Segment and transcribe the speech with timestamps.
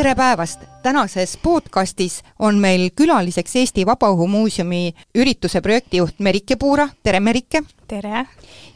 [0.00, 0.60] tere päevast!
[0.82, 7.60] tänases podcastis on meil külaliseks Eesti Vabaõhumuuseumi ürituse projektijuht Merike Puura, tere Merike!
[7.88, 8.22] tere!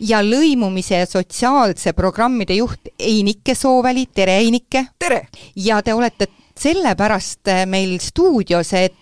[0.01, 4.85] ja lõimumise ja sotsiaalse programmide juht Einike Sooväli, tere Einike!
[4.99, 5.23] tere!
[5.57, 6.29] ja te olete
[6.61, 8.93] sellepärast meil stuudios, et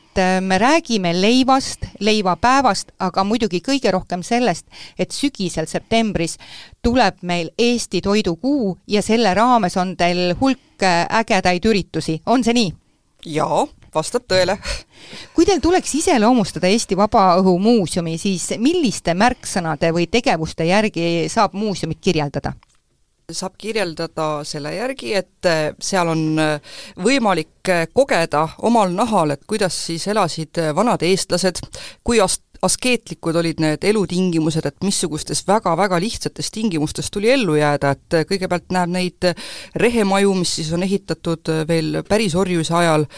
[0.40, 4.66] me räägime leivast, leivapäevast, aga muidugi kõige rohkem sellest,
[4.98, 6.38] et sügisel septembris
[6.82, 10.82] tuleb meil Eesti toidukuu ja selle raames on teil hulk
[11.22, 12.72] ägedaid üritusi, on see nii?
[13.26, 14.56] jaa, vastab tõele.
[15.34, 22.54] kui teil tuleks iseloomustada Eesti Vabaõhumuuseumi, siis milliste märksõnade või tegevuste järgi saab muuseumit kirjeldada?
[23.36, 25.50] Saab kirjeldada selle järgi, et
[25.82, 26.22] seal on
[27.02, 31.62] võimalik kogeda omal nahal, et kuidas siis elasid vanad eestlased,
[32.04, 38.18] kui ast-, askeetlikud olid need elutingimused, et missugustes väga-väga lihtsates tingimustes tuli ellu jääda, et
[38.30, 39.30] kõigepealt näeb neid
[39.82, 43.08] rehemaju, mis siis on ehitatud veel päris orjuse ajal,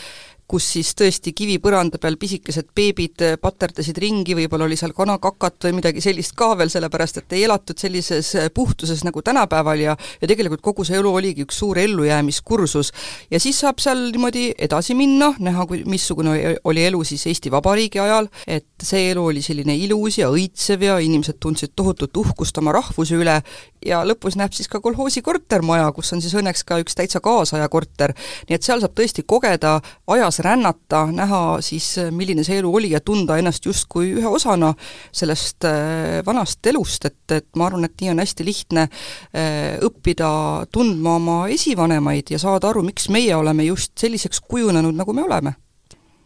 [0.48, 6.04] kus siis tõesti kivipõranda peal pisikesed beebid paterdasid ringi, võib-olla oli seal kanakakat või midagi
[6.04, 10.84] sellist ka veel, sellepärast et ei elatud sellises puhtuses nagu tänapäeval ja ja tegelikult kogu
[10.86, 12.92] see elu oligi üks suur ellujäämiskursus.
[13.30, 18.00] ja siis saab seal niimoodi edasi minna, näha, kui, missugune oli elu siis Eesti Vabariigi
[18.00, 22.72] ajal, et see elu oli selline ilus ja õitsev ja inimesed tundsid tohutut uhkust oma
[22.76, 23.40] rahvuse üle
[23.84, 27.68] ja lõpus näeb siis ka kolhoosi kortermaja, kus on siis õnneks ka üks täitsa kaasaja
[27.68, 28.14] korter.
[28.48, 33.00] nii et seal saab tõesti kogeda ajas rännata, näha siis, milline see elu oli ja
[33.00, 34.72] tunda ennast justkui ühe osana
[35.12, 40.30] sellest äh, vanast elust, et, et ma arvan, et nii on hästi lihtne äh, õppida
[40.72, 45.56] tundma oma esivanemaid ja saada aru, miks meie oleme just selliseks kujunenud, nagu me oleme.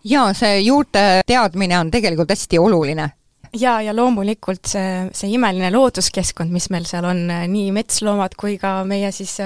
[0.08, 3.08] Jaa, see juurte teadmine on tegelikult hästi oluline.
[3.56, 8.82] Jaa, ja loomulikult see, see imeline looduskeskkond, mis meil seal on, nii metsloomad kui ka
[8.88, 9.38] meie siis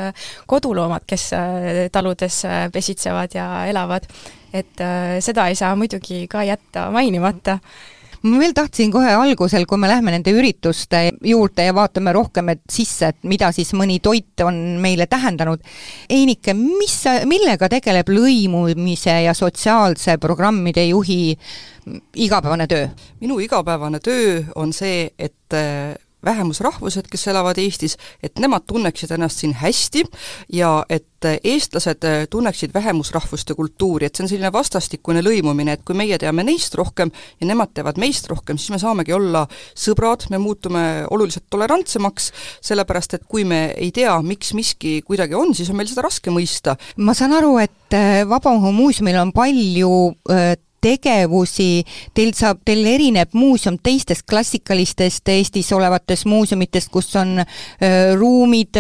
[0.50, 1.28] koduloomad, kes
[1.95, 2.41] taludes
[2.75, 4.09] pesitsevad ja elavad,
[4.53, 4.85] et
[5.25, 7.59] seda ei saa muidugi ka jätta mainimata
[8.23, 12.63] ma veel tahtsin kohe algusel, kui me lähme nende ürituste juurde ja vaatame rohkem et
[12.71, 15.63] sisse, et mida siis mõni toit on meile tähendanud.
[16.13, 16.97] Einike, mis,
[17.29, 21.34] millega tegeleb lõimumise ja sotsiaalse programmide juhi
[22.23, 22.87] igapäevane töö?
[23.21, 25.59] minu igapäevane töö on see, et
[26.25, 30.05] vähemusrahvused, kes elavad Eestis, et nemad tunneksid ennast siin hästi
[30.53, 36.19] ja et eestlased tunneksid vähemusrahvuste kultuuri, et see on selline vastastikune lõimumine, et kui meie
[36.19, 39.44] teame neist rohkem ja nemad teavad meist rohkem, siis me saamegi olla
[39.78, 42.33] sõbrad, me muutume oluliselt tolerantsemaks,
[42.65, 46.34] sellepärast et kui me ei tea, miks miski kuidagi on, siis on meil seda raske
[46.34, 46.77] mõista.
[46.97, 49.94] ma saan aru, et Vabaõhumuuseumil on palju
[50.33, 51.84] äh, tegevusi,
[52.15, 58.78] teil saab, teil erineb muuseum teistest klassikalistest Eestis olevatest muuseumitest, kus on äh, ruumid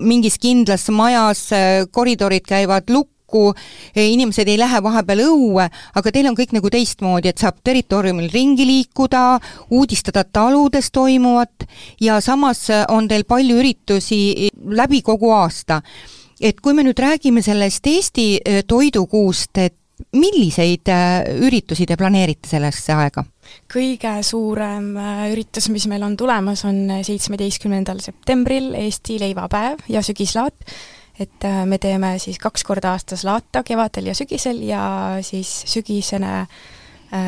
[0.00, 1.48] mingis kindlas majas,
[1.90, 3.52] koridorid käivad lukku,
[3.96, 5.66] inimesed ei lähe vahepeal õue,
[5.96, 9.38] aga teil on kõik nagu teistmoodi, et saab territooriumil ringi liikuda,
[9.72, 11.66] uudistada taludes toimuvat
[12.00, 15.82] ja samas on teil palju üritusi läbi kogu aasta.
[16.42, 19.81] et kui me nüüd räägime sellest Eesti toidukuust, et
[20.16, 20.88] milliseid
[21.46, 23.24] üritusi te planeerite sellesse aega?
[23.72, 24.94] kõige suurem
[25.32, 30.54] üritus, mis meil on tulemas, on seitsmeteistkümnendal septembril Eesti leivapäev ja sügislaat,
[31.20, 34.84] et me teeme siis kaks korda aastas laata, kevadel ja sügisel ja
[35.26, 36.46] siis sügisene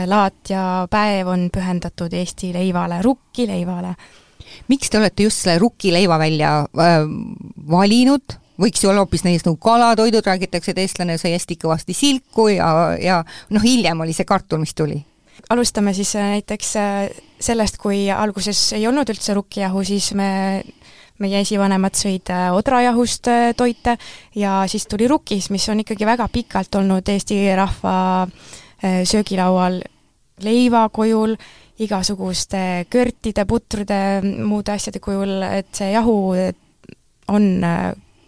[0.06, 3.94] laat ja päev on pühendatud Eesti leivale, rukkileivale.
[4.68, 7.04] miks te olete just selle rukkileiva välja äh,
[7.70, 12.48] valinud, võiks ju olla hoopis näiteks nagu kalatoidud, räägitakse, et eestlane sai hästi kõvasti silku
[12.52, 12.68] ja,
[13.00, 13.20] ja
[13.50, 15.00] noh, hiljem oli see kartul, mis tuli.
[15.50, 16.72] alustame siis näiteks
[17.40, 20.62] sellest, kui alguses ei olnud üldse rukkijahu, siis me
[21.22, 23.96] meie esivanemad sõid odrajahust toite
[24.34, 28.26] ja siis tuli rukis, mis on ikkagi väga pikalt olnud Eesti rahva
[28.82, 29.78] söögilaual
[30.42, 31.36] leiva kujul,
[31.78, 36.16] igasuguste körtide, putrude, muude asjade kujul, et see jahu
[37.30, 37.46] on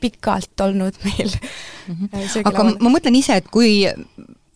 [0.00, 1.94] pikalt olnud meil mm.
[1.94, 2.42] -hmm.
[2.44, 3.86] aga ma mõtlen ise, et kui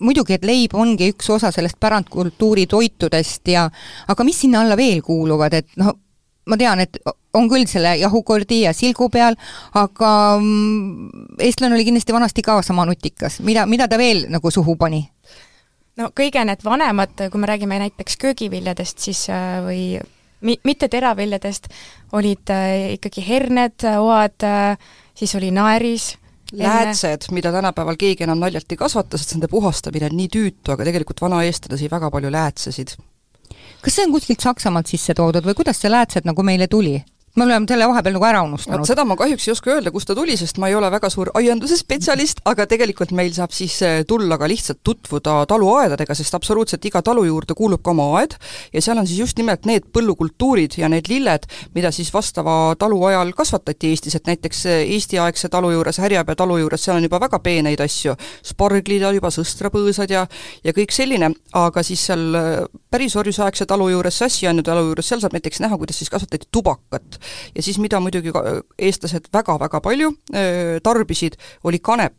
[0.00, 3.68] muidugi, et leib ongi üks osa sellest pärandkultuuri toitudest ja
[4.08, 5.92] aga mis sinna alla veel kuuluvad, et noh,
[6.48, 6.98] ma tean, et
[7.36, 9.36] on küll selle jahukordi ja silgu peal,
[9.78, 14.76] aga mm, eestlane oli kindlasti vanasti ka sama nutikas, mida, mida ta veel nagu suhu
[14.80, 15.04] pani?
[16.00, 19.26] no kõige need vanemad, kui me räägime näiteks köögiviljadest, siis
[19.66, 19.82] või
[20.46, 21.68] mi-, mitte teraviljadest,
[22.16, 22.52] olid
[22.96, 24.48] ikkagi herned, oad,
[25.14, 26.14] siis oli naeris,
[26.52, 30.86] läätsed, mida tänapäeval keegi enam naljalt ei kasvata, sest nende puhastamine on nii tüütu, aga
[30.88, 32.96] tegelikult vana eestlane sõi väga palju läätsesid.
[33.80, 36.98] kas see on kuskilt Saksamaalt sisse toodud või kuidas see läätsed nagu meile tuli?
[37.36, 38.86] Me oleme selle vahepeal nagu ära unustanud.
[38.88, 41.30] seda ma kahjuks ei oska öelda, kust ta tuli, sest ma ei ole väga suur
[41.38, 46.84] aianduse spetsialist, aga tegelikult meil saab siis eh, tulla ka lihtsalt tutvuda taluaedadega, sest absoluutselt
[46.90, 48.34] iga talu juurde kuulub ka oma aed.
[48.74, 51.46] Ja seal on siis just nimelt need põllukultuurid ja need lilled,
[51.76, 56.58] mida siis vastava talu ajal kasvatati Eestis, et näiteks eh, Eesti-aegse talu juures, Härjapea talu
[56.64, 58.16] juures, seal on juba väga peeneid asju,
[58.50, 60.26] sparglid on juba sõstrapõõsad ja
[60.66, 65.22] ja kõik selline, aga siis seal eh, päris orjusaegse talu juures, Sassianju talu juures, seal
[65.22, 67.19] saab näiteks näha, kuidas siis kasvatati tubakat
[67.54, 68.42] ja siis, mida muidugi ka
[68.78, 70.12] eestlased väga-väga palju
[70.82, 72.16] tarbisid, oli kanep.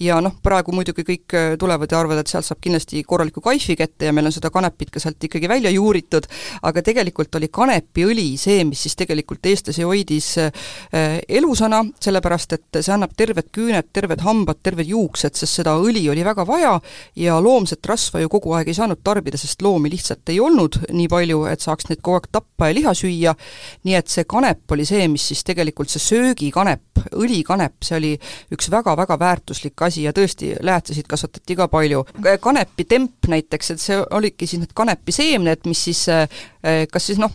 [0.00, 4.08] ja noh, praegu muidugi kõik tulevad ja arvavad, et sealt saab kindlasti korraliku kaifi kätte
[4.08, 6.26] ja meil on seda kanepit ka sealt ikkagi välja juuritud,
[6.62, 10.30] aga tegelikult oli kanepiõli see, mis siis tegelikult eestlasi hoidis
[11.28, 16.24] elusana, sellepärast et see annab terved küüned, terved hambad, terved juuksed, sest seda õli oli
[16.26, 16.74] väga vaja
[17.20, 21.08] ja loomset rasva ju kogu aeg ei saanud tarbida, sest loomi lihtsalt ei olnud nii
[21.12, 23.34] palju, et saaks neid kogu aeg tappa ja liha süüa,
[23.84, 28.12] nii et see kanep oli see, mis siis tegelikult see söögikanep, õlikanep, see oli
[28.54, 32.04] üks väga-väga väärtuslik asi ja tõesti, lähetasid kasvatati ka palju.
[32.40, 36.28] kanepitemp näiteks, et see olidki siis need kanepiseemned, mis siis eh,
[36.90, 37.32] kas siis noh,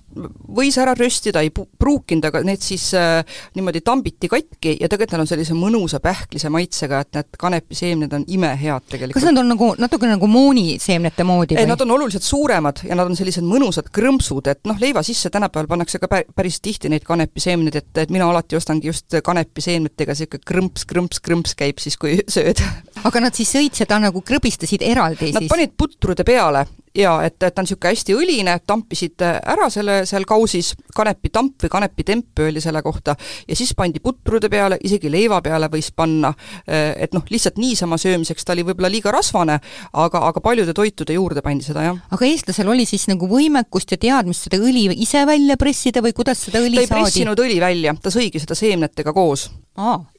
[0.56, 3.22] võis ära röstida, ei pruukinud, aga need siis äh,
[3.58, 8.26] niimoodi tambiti katki ja tegelikult nad on sellise mõnusa pähklise maitsega, et need kanepiseemned on
[8.28, 9.18] imehead tegelikult.
[9.20, 11.68] kas nad on nagu natuke nagu mooniseemnete moodi või?
[11.70, 15.70] Nad on oluliselt suuremad ja nad on sellised mõnusad krõmpsud, et noh, leiva sisse tänapäeval
[15.76, 20.86] pannakse ka päris tihti neid kanepiseemneid, et, et mina alati ostangi just kanepiseemnetega, niisugune krõmps,
[20.90, 22.62] krõmps, krõmps käib siis, kui sööd.
[23.04, 25.42] aga nad siis sõid seda nagu krõbistasid eraldi nad siis?
[25.42, 26.66] Nad panid putrude peale
[26.96, 31.74] jaa, et, et ta on niisugune hästi õline, tampisid ära selle seal kausis, kanepitamp või
[31.74, 33.16] kanepitemp öeldi selle kohta,
[33.48, 36.34] ja siis pandi putrude peale, isegi leiva peale võis panna,
[36.68, 39.60] et noh, lihtsalt niisama söömiseks ta oli võib-olla liiga rasvane,
[39.94, 42.02] aga, aga paljude toitude juurde pandi seda, jah.
[42.12, 46.46] aga eestlasel oli siis nagu võimekust ja teadmist seda õli ise välja pressida või kuidas
[46.48, 46.90] seda õli saadi?
[46.90, 49.50] ta ei pressinud õli välja, ta sõigi seda seemnetega koos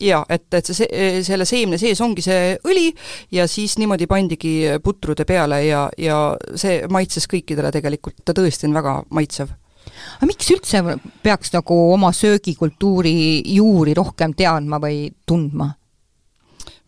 [0.01, 0.89] jaa, et, et see,
[1.27, 2.89] selle seemne sees ongi see õli
[3.37, 4.55] ja siis niimoodi pandigi
[4.85, 6.21] putrude peale ja, ja
[6.55, 9.53] see maitses kõikidele tegelikult, ta tõesti on väga maitsev.
[10.21, 10.81] Aga miks üldse
[11.25, 15.71] peaks nagu oma söögikultuuri juuri rohkem teadma või tundma?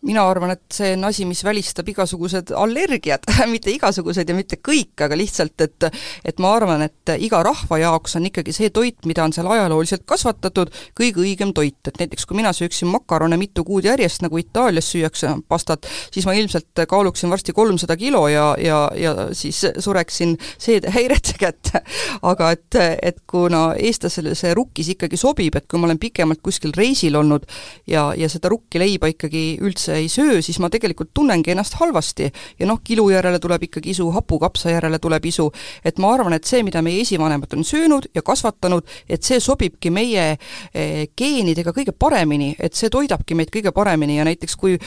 [0.03, 4.95] Mina arvan, et see on asi, mis välistab igasugused allergiad mitte igasugused ja mitte kõik,
[5.05, 5.87] aga lihtsalt, et
[6.25, 10.05] et ma arvan, et iga rahva jaoks on ikkagi see toit, mida on seal ajalooliselt
[10.09, 14.91] kasvatatud, kõige õigem toit, et näiteks kui mina sööksin makarone mitu kuud järjest, nagu Itaalias
[14.93, 21.37] süüakse pastat, siis ma ilmselt kaaluksin varsti kolmsada kilo ja, ja, ja siis sureksin seedehäirete
[21.43, 21.83] kätte.
[22.31, 26.73] aga et, et kuna eestlasele see rukkis ikkagi sobib, et kui ma olen pikemalt kuskil
[26.75, 27.45] reisil olnud
[27.89, 32.31] ja, ja seda rukkileiba ikkagi üldse ei söö, siis ma tegelikult tunnengi ennast halvasti.
[32.59, 35.51] ja noh, kilu järele tuleb ikkagi isu, hapukapsa järele tuleb isu.
[35.85, 39.89] et ma arvan, et see, mida meie esivanemad on söönud ja kasvatanud, et see sobibki
[39.89, 40.37] meie
[40.73, 44.77] eh, geenidega kõige paremini, et see toidabki meid kõige paremini ja näiteks kui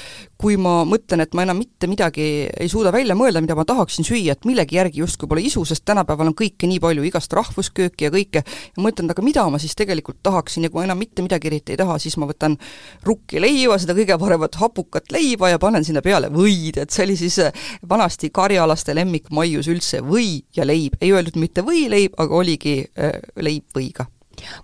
[0.41, 4.05] kui ma mõtlen, et ma enam mitte midagi ei suuda välja mõelda, mida ma tahaksin
[4.05, 8.09] süüa, et millegi järgi justkui pole isu, sest tänapäeval on kõike nii palju, igast rahvuskööki
[8.09, 11.25] ja kõike, ja mõtlen, aga mida ma siis tegelikult tahaksin ja kui ma enam mitte
[11.25, 12.59] midagi eriti ei taha, siis ma võtan
[13.07, 17.39] rukkileiva, seda kõige paremat hapukat leiba ja panen sinna peale võid, et see oli siis
[17.45, 22.79] äh, vanasti karjalaste lemmik maius üldse, või ja leib, ei öeldud mitte võileib, aga oligi
[22.85, 24.09] äh, leib võiga.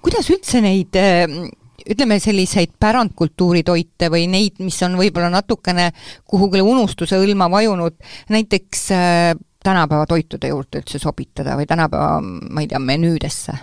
[0.02, 1.26] kuidas üldse neid äh
[1.82, 5.88] ütleme, selliseid pärandkultuuritoite või neid, mis on võib-olla natukene
[6.30, 7.96] kuhugile unustuse hõlma vajunud,
[8.30, 8.84] näiteks
[9.66, 13.56] tänapäeva toitude juurde üldse sobitada või tänapäeva, ma ei tea, menüüdesse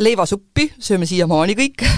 [0.00, 1.84] leivasuppi sööme siiamaani kõik.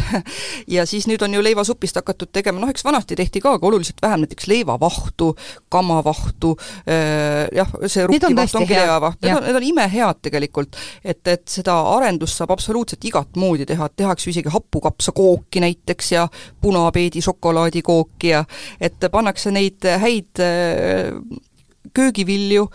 [0.73, 3.99] Ja siis nüüd on ju leivasupist hakatud tegema, noh eks vanasti tehti ka, aga oluliselt
[4.03, 5.31] vähem, näiteks leivavahtu,
[5.73, 6.53] kammavahtu
[6.87, 10.79] äh,, jah, see rukkivaht on ongi leivavaht, need on, need on imehead tegelikult.
[11.05, 16.27] et, et seda arendust saab absoluutselt igat moodi teha, et tehakse isegi hapukapsakooki näiteks ja
[16.61, 18.45] punapeedi šokolaadikooki ja
[18.81, 21.11] et pannakse neid häid äh,
[21.95, 22.67] köögivilju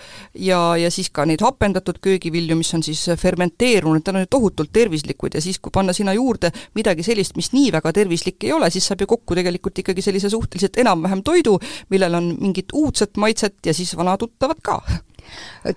[0.48, 4.74] ja, ja siis ka neid hapendatud köögivilju, mis on siis fermenteerunud, need on ju tohutult
[4.74, 8.70] tervislikud ja siis, kui panna sinna juurde midagi sellist, mis nii väga tervislik ei ole,
[8.74, 11.58] siis saab ju kokku tegelikult ikkagi sellise suhteliselt enam-vähem toidu,
[11.94, 14.82] millel on mingit uudset maitset ja siis vana tuttavat ka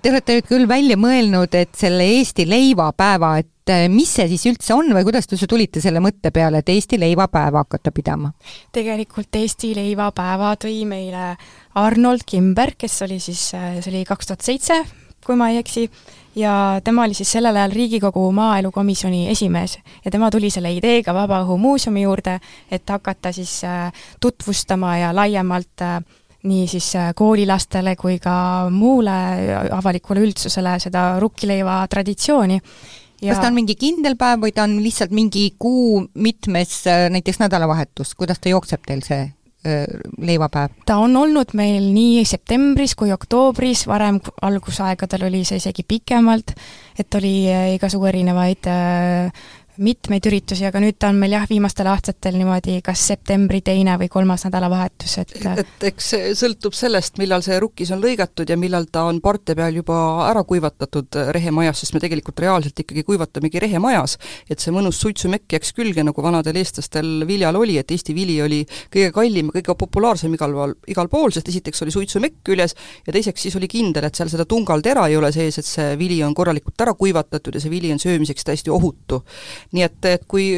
[0.03, 4.47] Te olete nüüd küll välja mõelnud, et selle Eesti leivapäeva, et äh, mis see siis
[4.51, 8.33] üldse on või kuidas te tulite selle mõtte peale, et Eesti leivapäeva hakata pidama?
[8.73, 11.35] tegelikult Eesti leivapäeva tõi meile
[11.81, 14.83] Arnold Kimber, kes oli siis, äh, see oli kaks tuhat seitse,
[15.27, 15.89] kui ma ei eksi,
[16.37, 22.03] ja tema oli siis sellel ajal Riigikogu Maaelukomisjoni esimees ja tema tuli selle ideega Vabaõhumuuseumi
[22.03, 22.39] juurde,
[22.71, 25.99] et hakata siis äh, tutvustama ja laiemalt äh,
[26.49, 29.17] nii siis äh, koolilastele kui ka muule
[29.77, 32.61] avalikule üldsusele seda rukkileiva traditsiooni.
[33.23, 37.43] ja kas ta on mingi kindel päev või ta on lihtsalt mingi kuu mitmes näiteks
[37.43, 39.29] nädalavahetus, kuidas ta jookseb teil see
[40.17, 40.73] leivapäev?
[40.89, 46.55] ta on olnud meil nii septembris kui oktoobris, varem algusaegadel oli see isegi pikemalt,
[46.99, 47.35] et oli
[47.77, 48.73] igasugu erinevaid
[49.81, 54.11] mitmeid üritusi, aga nüüd ta on meil jah, viimastel aastatel niimoodi kas septembri teine või
[54.13, 58.89] kolmas nädalavahetus, et et eks see sõltub sellest, millal see rukkis on lõigatud ja millal
[58.93, 59.97] ta on parte peal juba
[60.27, 64.19] ära kuivatatud rehemajas, sest me tegelikult reaalselt ikkagi kuivatamegi rehemajas,
[64.51, 68.61] et see mõnus suitsumekk jääks külge, nagu vanadel eestlastel viljal oli, et Eesti vili oli
[68.93, 73.17] kõige kallim ja kõige populaarsem igal pool, igal pool, sest esiteks oli suitsumekk küljes ja
[73.17, 76.37] teiseks siis oli kindel, et seal seda tungaltera ei ole sees, et see vili on
[76.37, 79.23] korralikult ära kuivatatud ja see vili on söömiseks täiesti ohutu
[79.73, 80.53] nii et, et kui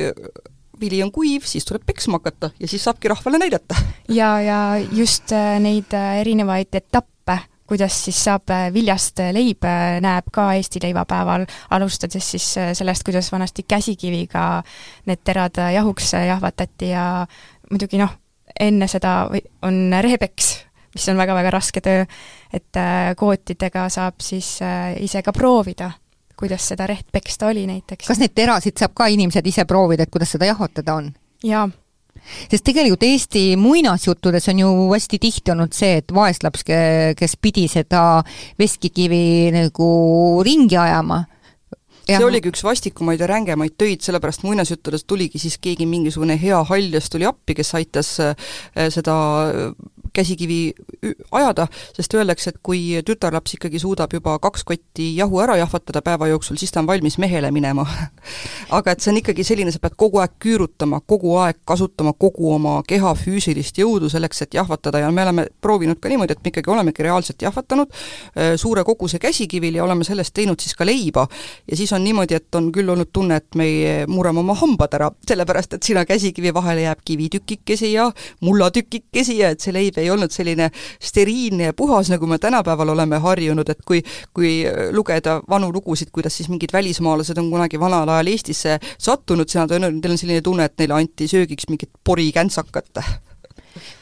[0.83, 3.79] vili on kuiv, siis tuleb peksma hakata ja siis saabki rahvale näidata.
[4.21, 4.59] ja, ja
[4.93, 7.39] just äh, neid äh, erinevaid etappe,
[7.69, 9.65] kuidas siis saab äh, viljast leib,
[10.05, 14.47] näeb ka Eesti leivapäeval, alustades siis sellest, kuidas vanasti käsikiviga
[15.07, 17.07] need terad jahuks jahvatati ja
[17.71, 18.19] muidugi noh,
[18.61, 19.17] enne seda
[19.63, 20.53] on rehepeks,
[20.93, 22.05] mis on väga-väga raske töö,
[22.53, 22.81] et
[23.17, 24.59] kootidega saab siis
[25.01, 25.89] ise ka proovida
[26.39, 28.07] kuidas seda reht peksta oli näiteks.
[28.07, 31.13] kas neid terasid saab ka inimesed ise proovida, et kuidas seda jahutada on?
[31.45, 31.69] jaa
[32.23, 36.65] sest tegelikult Eesti muinasjuttudes on ju hästi tihti olnud see, et vaeslaps,
[37.19, 38.23] kes pidi seda
[38.61, 39.89] veskikivi nagu
[40.47, 41.23] ringi ajama,
[42.03, 42.23] see ja.
[42.27, 47.27] oligi üks vastikumaid ja rängemaid töid, sellepärast muinasjuttudes tuligi siis keegi mingisugune hea haljas tuli
[47.29, 48.35] appi, kes aitas äh,
[48.91, 49.17] seda
[50.13, 50.73] käsikivi
[51.33, 51.67] ajada,
[51.97, 56.59] sest öeldakse, et kui tütarlaps ikkagi suudab juba kaks kotti jahu ära jahvatada päeva jooksul,
[56.61, 57.87] siis ta on valmis mehele minema
[58.79, 62.53] aga et see on ikkagi selline, sa pead kogu aeg küürutama, kogu aeg kasutama kogu
[62.55, 66.53] oma keha füüsilist jõudu selleks, et jahvatada ja me oleme proovinud ka niimoodi, et me
[66.53, 71.27] ikkagi olemegi reaalselt jahvatanud äh, suure koguse käsikivil ja oleme sellest teinud siis ka leiba.
[71.71, 73.69] ja siis on niimoodi, et on küll olnud tunne, et me
[74.09, 79.61] murrame oma hambad ära, sellepärast et sinna käsikivi vahele jääb kivitükikesi ja mullatükikesi ja et
[79.61, 84.03] see leib ei olnud selline steriilne ja puhas, nagu me tänapäeval oleme harjunud, et kui,
[84.35, 84.55] kui
[84.93, 89.77] lugeda vanu lugusid, kuidas siis mingid välismaalased on kunagi vanal ajal Eestisse sattunud, siis nad
[89.77, 93.05] on, neil on selline tunne, et neile anti söögiks mingit porikäntsakat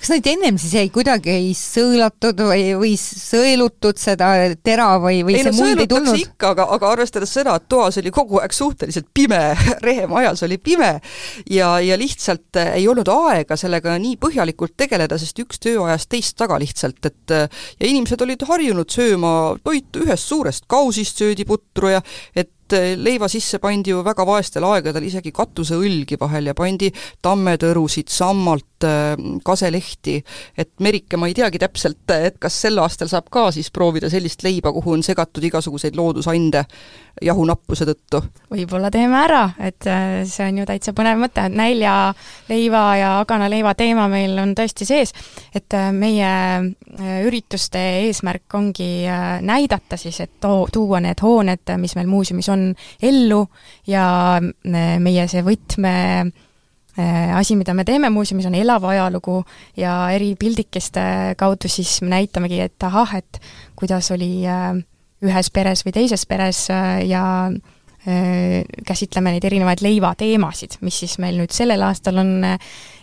[0.01, 4.31] kas neid ennem siis ei kuidagi ei sõõlatud või, või sõelutud seda
[4.65, 6.21] tera või, või ei, see no, muld ei tulnud?
[6.21, 9.41] ikka, aga, aga arvestades seda, et toas oli kogu aeg suhteliselt pime,
[9.87, 10.93] rehemajas oli pime
[11.51, 16.39] ja, ja lihtsalt ei olnud aega sellega nii põhjalikult tegeleda, sest üks töö ajas teist
[16.41, 19.35] taga lihtsalt, et ja inimesed olid harjunud sööma
[19.65, 22.03] toitu ühest suurest kausist, söödi putru ja
[22.35, 26.91] et et leiva sisse pandi ju väga vaestel aegadel isegi katuseõlgi vahel ja pandi
[27.23, 30.19] tammetõrusid, sammalt, äh, kaselehti,
[30.57, 34.45] et Merike, ma ei teagi täpselt, et kas sel aastal saab ka siis proovida sellist
[34.47, 36.65] leiba, kuhu on segatud igasuguseid loodusande
[37.23, 38.23] jahunappuse tõttu?
[38.51, 39.87] võib-olla teeme ära, et
[40.29, 45.13] see on ju täitsa põnev mõte, et näljaleiva ja aganaleiva teema meil on tõesti sees,
[45.55, 46.31] et meie
[47.27, 48.91] ürituste eesmärk ongi
[49.47, 52.71] näidata siis, et too, tuua need hooned, mis meil muuseumis on, on
[53.03, 53.45] ellu
[53.89, 54.05] ja
[54.39, 55.95] äh, meie see võtme
[56.27, 59.41] äh, asi, mida me teeme muuseumis, on elav ajalugu
[59.81, 61.03] ja eri pildikeste
[61.41, 63.43] kaudu siis me näitamegi, et ahah, et
[63.79, 64.73] kuidas oli äh,
[65.27, 66.65] ühes peres või teises peres
[67.05, 67.25] ja
[68.89, 72.31] käsitleme neid erinevaid leivateemasid, mis siis meil nüüd sellel aastal on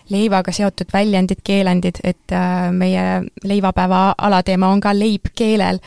[0.10, 2.34] leivaga seotud väljendid, keelendid, et
[2.74, 3.04] meie
[3.46, 5.78] leivapäeva alateema on ka leib keelel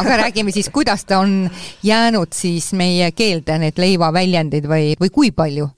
[0.00, 1.50] aga räägime siis, kuidas ta on
[1.82, 5.68] jäänud siis meie keelde, need leivaväljendid või, või kui palju?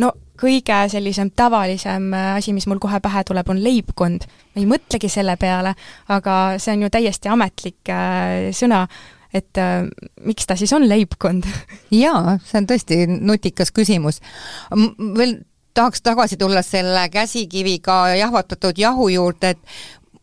[0.00, 4.26] no kõige sellisem tavalisem äh, asi, mis mul kohe pähe tuleb, on leibkond.
[4.54, 5.74] ma ei mõtlegi selle peale,
[6.08, 8.86] aga see on ju täiesti ametlik äh, sõna,
[9.34, 9.84] et äh,
[10.26, 11.46] miks ta siis on leibkond?
[12.04, 14.20] jaa, see on tõesti nutikas küsimus.
[14.98, 15.38] veel
[15.74, 19.58] tahaks tagasi tulla selle käsikiviga jahvatatud jahu juurde, et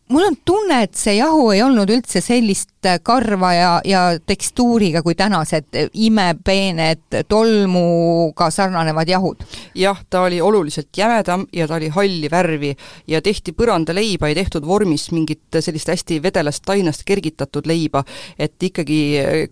[0.08, 2.68] mul on tunne, et see jahu ei olnud üldse sellist
[3.02, 9.42] karva ja, ja tekstuuriga kui tänased imepeened tolmuga sarnanevad jahud.
[9.74, 12.74] jah, ta oli oluliselt jämedam ja ta oli halli värvi
[13.06, 18.04] ja tehti põrandaleiba, ei tehtud vormis mingit sellist hästi vedelast tainast kergitatud leiba,
[18.38, 19.00] et ikkagi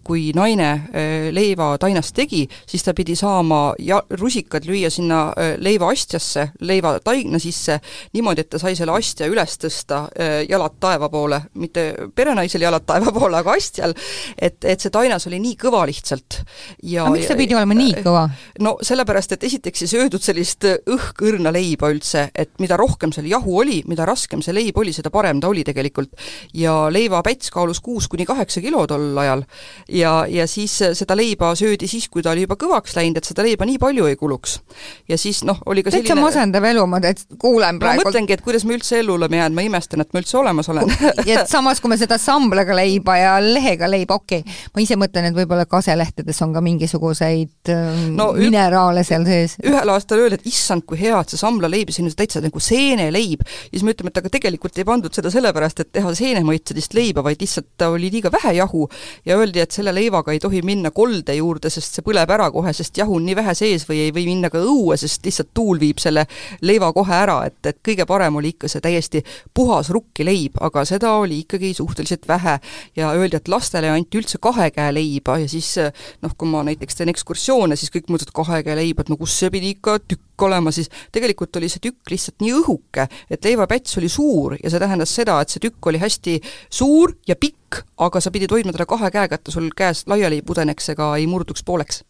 [0.07, 5.55] kui naine äh, leiva tainast tegi, siis ta pidi saama ja rusikad lüüa sinna äh,
[5.59, 7.81] leivaastjasse, leiva taina sisse,
[8.15, 12.87] niimoodi, et ta sai selle astja üles tõsta äh, jalad taeva poole, mitte perenaisel jalad
[12.87, 13.95] taeva poole, aga astjal,
[14.39, 16.41] et, et see tainas oli nii kõva lihtsalt.
[16.87, 18.27] aga miks ta pidi olema nii kõva?
[18.65, 23.61] no sellepärast, et esiteks ei söödud sellist õhkõrna leiba üldse, et mida rohkem seal jahu
[23.63, 26.13] oli, mida raskem see leib oli, seda parem ta oli tegelikult.
[26.55, 29.45] ja leivapäts kaalus kuus kuni kaheksa kilo tol ajal.
[29.89, 33.45] ja, ja siis seda leiba söödi siis, kui ta oli juba kõvaks läinud, et seda
[33.47, 34.61] leiba nii palju ei kuluks.
[35.09, 38.03] ja siis noh, oli ka selline täitsa masendav elu, ma täitsa kuulen praegu.
[38.03, 40.69] ma mõtlengi, et kuidas ma üldse ellu oleme jäänud, ma imestan, et ma üldse olemas
[40.73, 40.91] olen
[41.27, 45.31] et samas, kui me seda samblaga leiba ja lehega leiba, okei okay., ma ise mõtlen,
[45.31, 49.57] et võib-olla kaselehtedes on ka mingisuguseid ähm, no, mineraale seal sees.
[49.65, 53.45] ühel aastal öeldi, et issand, kui hea, et see samblaleib ja selline täitsa nagu seeneleib.
[53.47, 57.25] ja siis me ütleme, et aga tegelikult ei pandud seda sellepärast, et teha seenemaitselist leiba,
[57.27, 58.87] vaid lihtsalt ta oli liiga vähe jahu
[59.27, 62.73] ja öeldi, et selle leivaga ei tohi minna kolde juurde, sest see põleb ära kohe,
[62.77, 65.81] sest jahu on nii vähe sees või ei või minna ka õue, sest lihtsalt tuul
[65.83, 66.27] viib selle
[66.67, 69.23] leiva kohe ära, et, et kõige parem oli ikka see täiesti
[69.55, 69.91] puhas
[70.27, 72.59] rukkileib, aga seda oli ikkagi suhteliselt vähe.
[72.97, 75.77] ja öeldi, et lastele anti üldse kahe käe leiba ja siis
[76.23, 79.39] noh, kui ma näiteks teen ekskursioone, siis kõik mõtlevad, kahe käe leib, et no kus
[79.39, 83.99] see pidi ikka tükk olema, siis tegelikult oli see tükk lihtsalt nii õhuke, et leivapäts
[83.99, 86.41] oli suur ja see tähendas seda, et see tükk oli hästi
[86.71, 90.41] suur ja pikk, aga sa pidid hoidma teda kahe käega, et ta sul käes laiali
[90.41, 92.03] ei pudeneks ega ei murduks pooleks.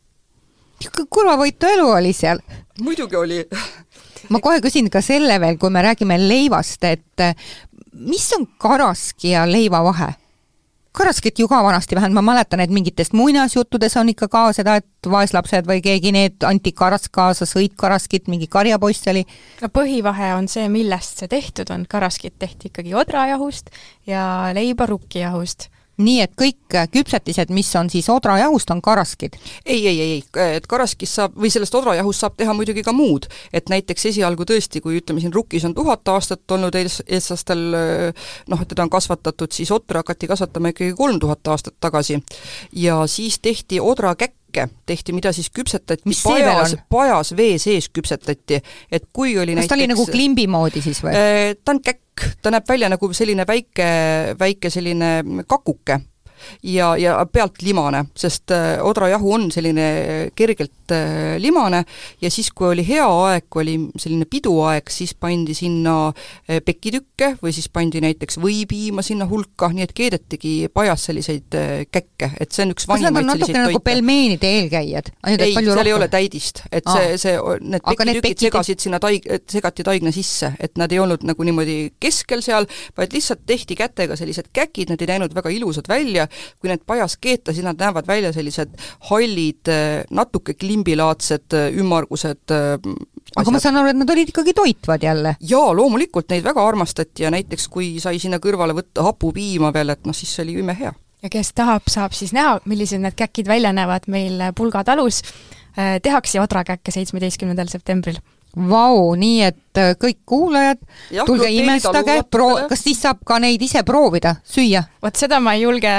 [0.80, 2.40] niisugune kurvavõitu elu oli seal.
[2.80, 3.44] muidugi oli
[4.30, 7.24] ma kohe küsin ka selle veel, kui me räägime leivast, et
[7.98, 10.12] mis on karaski ja leiva vahe?
[10.96, 15.08] Karaskit ju ka vanasti, vähemalt ma mäletan, et mingitest muinasjuttudes on ikka ka seda, et
[15.12, 19.26] vaeslapsed või keegi need anti karask kaasa, sõid karaskit, mingi karjapoiss oli.
[19.60, 23.68] no põhivahe on see, millest see tehtud on, karaskit tehti ikkagi odrajahust
[24.08, 24.24] ja
[24.56, 25.68] leiba rukkijahust
[26.02, 29.36] nii et kõik küpsetised, mis on siis odrajahust, on karaskid?
[29.66, 33.28] ei, ei, ei, ei, et karaskist saab, või sellest odrajahust saab teha muidugi ka muud.
[33.52, 37.64] et näiteks esialgu tõesti, kui ütleme siin Rukkis on tuhat aastat olnud ees, eestlastel
[38.48, 42.20] noh, et teda on kasvatatud, siis otra hakati kasvatama ikkagi kolm tuhat aastat tagasi.
[42.72, 43.80] ja siis tehti
[44.46, 48.60] odrakäkke, tehti, mida siis küpsetati Mis pajas, pajas vee sees küpsetati.
[48.90, 51.12] et kui oli kas näiteks ta oli nagu klimbi moodi siis või?
[51.64, 53.88] ta on käkk, ta näeb välja nagu selline väike,
[54.38, 56.00] väike selline kakuke
[56.62, 59.86] ja, ja pealt limane, sest äh, odrajahu on selline
[60.36, 61.82] kergelt äh, limane
[62.22, 67.34] ja siis, kui oli hea aeg, kui oli selline piduaeg, siis pandi sinna äh, pekitükke
[67.42, 71.58] või siis pandi näiteks võipiima sinna hulka, nii et keedetigi pajas selliseid
[71.92, 73.66] käkke, et see on üks vanimaid selliseid toite.
[73.70, 75.12] nagu pelmeenide eelkäijad?
[75.26, 75.86] ei, seal rohkem.
[75.86, 76.96] ei ole täidist, et Aa.
[76.96, 78.44] see, see, need pekitükid pekid...
[78.46, 82.68] segasid sinna taig-, segati taigna sisse, et nad ei olnud nagu niimoodi keskel seal,
[82.98, 86.25] vaid lihtsalt tehti kätega sellised käkid, need ei näinud väga ilusad välja,
[86.60, 88.76] kui need pajas keeta, siis nad näevad välja sellised
[89.10, 89.72] hallid,
[90.10, 92.92] natuke klimbilaadsed, ümmargused asjad.
[93.36, 95.34] aga ma saan aru, et nad olid ikkagi toitvad jälle?
[95.40, 100.06] jaa, loomulikult, neid väga armastati ja näiteks kui sai sinna kõrvale võtta hapupiima veel, et
[100.06, 100.92] noh, siis see oli imehea.
[101.22, 105.22] ja kes tahab, saab siis näha, millised need käkid välja näevad meil Pulga talus,
[105.76, 108.20] tehakse odrakäkke seitsmeteistkümnendal septembril
[108.56, 109.62] Vau, nii et
[110.00, 110.80] kõik kuulajad,
[111.26, 114.84] tulge imestage, proo-, kas siis saab ka neid ise proovida, süüa?
[115.06, 115.90] vot seda ma ei julge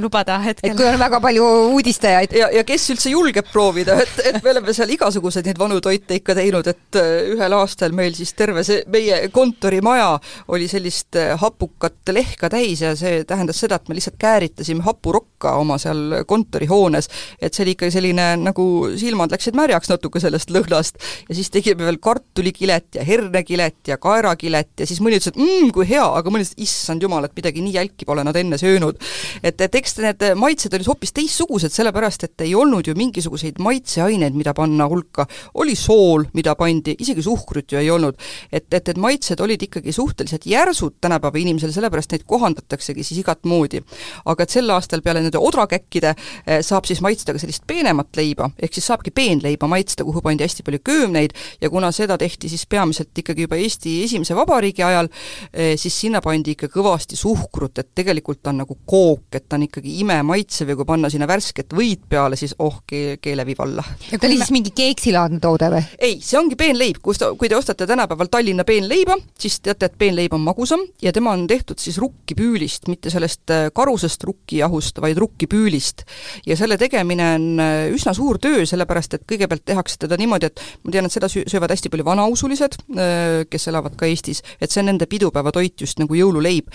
[0.00, 0.70] lubada hetkel.
[0.70, 2.32] et kui on väga palju uudistajaid.
[2.38, 6.16] ja, ja kes üldse julgeb proovida, et, et me oleme seal igasuguseid neid vanu toite
[6.20, 7.00] ikka teinud, et
[7.34, 10.14] ühel aastal meil siis terve see meie kontorimaja
[10.54, 15.76] oli sellist hapukat lehka täis ja see tähendas seda, et me lihtsalt kääritasime hapurokka oma
[15.82, 18.68] seal kontorihoones, et see oli ikka selline nagu
[19.00, 24.82] silmad läksid märjaks natuke sellest lõhnast ja siis tegime veel kartulikilet ja hernekilet ja kaerakilet
[24.82, 27.62] ja siis mõni ütles, et mmm, kui hea, aga mõni ütles, issand jumal, et midagi
[27.64, 29.00] nii jälki pole nad enne söönud.
[29.42, 34.36] et, et eks need maitsed olid hoopis teistsugused, sellepärast et ei olnud ju mingisuguseid maitseaineid,
[34.36, 35.26] mida panna hulka.
[35.54, 38.20] oli sool, mida pandi, isegi suhkrut ju ei olnud.
[38.52, 43.44] et, et need maitsed olid ikkagi suhteliselt järsud tänapäeva inimesele, sellepärast neid kohandataksegi siis igat
[43.48, 43.80] moodi.
[44.24, 48.50] aga et sel aastal peale nende odrakäkkide eh, saab siis maitsta ka sellist peenemat leiba,
[48.60, 52.66] ehk siis saabki peenleiba maitsta, kuhu pandi hästi palju köömneid ja kuna seda tehti siis
[52.70, 55.08] peamiselt ikkagi juba Eesti esimese vabariigi ajal,
[55.52, 59.58] eh, siis sinna pandi ikka kõvasti suhkrut, et tegelikult ta on nagu kook, et ta
[59.58, 63.62] on ikkagi imemaitsev ja kui panna sinna värsket võid peale, siis oh, kee, keele viib
[63.64, 63.84] alla.
[64.10, 65.84] ja ta oli siis mingi keeksilaadne toode või?
[65.98, 69.98] ei, see ongi peenleib, kus ta, kui te ostate tänapäeval Tallinna peenleiba, siis teate, et
[69.98, 75.18] peenleib on magusam ja tema on tehtud siis rukkipüülist, mitte sellest äh, karusest rukkijahust, vaid
[75.20, 76.04] rukkipüülist.
[76.46, 80.62] ja selle tegemine on äh, üsna suur töö, sellepärast et kõigepealt tehakse teda niimoodi, et
[80.84, 84.82] ma tean, et seda söövad hästi palju vanausulised, äh, kes elavad ka Eestis, et see
[84.82, 86.70] on nende pidupäevatoit just nagu jõululeib.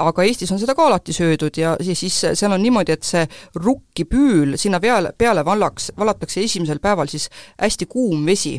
[0.00, 3.24] aga Eestis on seda ka alati söödud ja, ja siis seal on niimoodi, et see
[3.54, 7.28] rukkipüül, sinna peale, peale vallaks, valatakse esimesel päeval siis
[7.60, 8.58] hästi kuum vesi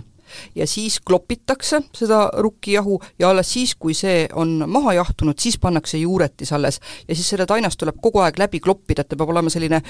[0.55, 5.97] ja siis klopitakse seda rukkijahu ja alles siis, kui see on maha jahtunud, siis pannakse
[5.97, 6.79] juuretis alles.
[7.07, 9.81] ja siis seda tainast tuleb kogu aeg läbi kloppida, et ta peab olema selline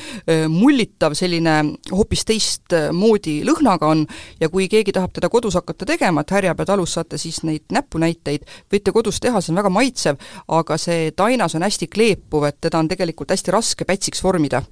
[0.50, 1.56] mullitav, selline
[1.92, 4.06] hoopis teistmoodi lõhnaga on.
[4.40, 8.48] Ja kui keegi tahab teda kodus hakata tegema, et Härjapea talus saate siis neid näpunäiteid,
[8.72, 12.82] võite kodus teha, see on väga maitsev, aga see tainas on hästi kleepuv, et teda
[12.82, 14.64] on tegelikult hästi raske pätsiks vormida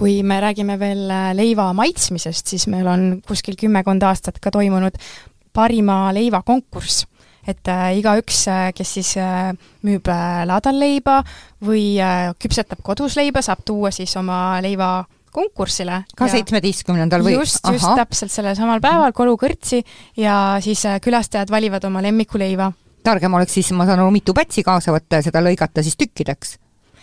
[0.00, 4.96] kui me räägime veel äh, leiva maitsmisest, siis meil on kuskil kümmekond aastat ka toimunud
[5.52, 7.06] parima leiva konkurss.
[7.48, 9.52] et äh, igaüks, äh, kes siis äh,
[9.84, 11.22] müüb äh, laadal leiba
[11.64, 16.02] või äh, küpsetab kodus leiba, saab tuua siis oma leiva konkursile.
[16.16, 17.36] ka seitsmeteistkümnendal või?
[17.38, 19.82] just, just täpselt sellel samal päeval kolukõrtsi
[20.20, 22.72] ja siis äh, külastajad valivad oma lemmikuleiva.
[23.04, 26.58] targem oleks siis, ma saan aru, mitu pätsi kaasa võtta ja seda lõigata siis tükkideks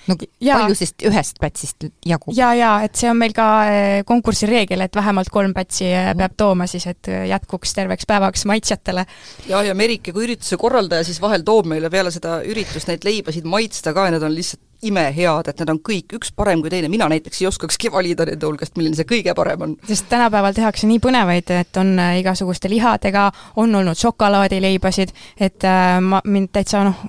[0.07, 0.57] no ja.
[0.57, 2.33] palju siis ühest pätsist jagub?
[2.37, 6.11] jaa, jaa, et see on meil ka eh, konkursi reegel, et vähemalt kolm pätsi eh,
[6.17, 9.05] peab tooma siis, et eh, jätkuks terveks päevaks maitsjatele.
[9.49, 13.47] jaa, ja Merike kui ürituse korraldaja siis vahel toob meile peale seda üritust neid leibasid
[13.47, 16.89] maitsta ka ja need on lihtsalt imehead, et need on kõik üks parem kui teine,
[16.91, 19.75] mina näiteks ei oskakski valida nende hulgast, milline see kõige parem on.
[19.87, 23.25] sest tänapäeval tehakse nii põnevaid, et on äh, igasuguste lihadega,
[23.57, 27.01] on olnud šokolaadileibasid, et äh, ma, mind täitsa noh,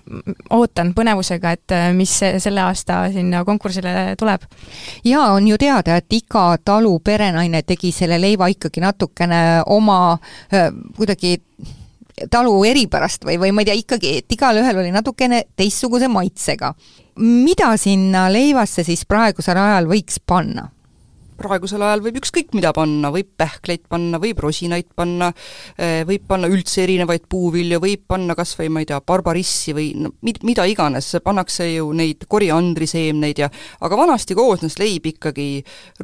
[0.57, 4.49] ootan põnevusega, et äh, mis selle aasta sinna konkursile tuleb.
[5.05, 10.19] jaa, on ju teada, et iga talu perenaine tegi selle leiva ikkagi natukene oma
[10.97, 11.37] kuidagi
[12.31, 16.75] talu eripärast või, või ma ei tea, ikkagi, et igalühel oli natukene teistsuguse maitsega.
[17.19, 20.69] mida sinna leivasse siis praegusel ajal võiks panna?
[21.39, 25.31] Praegusel ajal võib ükskõik mida panna, võib pähkleid panna, võib rosinaid panna,
[25.79, 29.93] eh, võib panna üldse erinevaid puuvilju, võib panna kas või ma ei tea, barbarissi või
[29.97, 35.49] no mid-, mida iganes, pannakse ju neid koriandriseemneid ja aga vanasti koosnes leib ikkagi